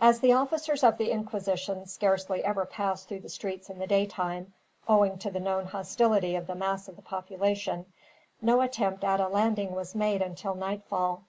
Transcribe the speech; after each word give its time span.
As 0.00 0.20
the 0.20 0.32
officers 0.32 0.82
of 0.82 0.96
the 0.96 1.10
Inquisition 1.10 1.84
scarcely 1.84 2.42
ever 2.42 2.64
pass 2.64 3.04
through 3.04 3.20
the 3.20 3.28
streets 3.28 3.68
in 3.68 3.78
the 3.80 3.86
daytime, 3.86 4.54
owing 4.88 5.18
to 5.18 5.30
the 5.30 5.40
known 5.40 5.66
hostility 5.66 6.36
of 6.36 6.46
the 6.46 6.54
mass 6.54 6.88
of 6.88 6.96
the 6.96 7.02
population, 7.02 7.84
no 8.40 8.62
attempt 8.62 9.04
at 9.04 9.20
a 9.20 9.28
landing 9.28 9.74
was 9.74 9.94
made, 9.94 10.22
until 10.22 10.54
nightfall. 10.54 11.24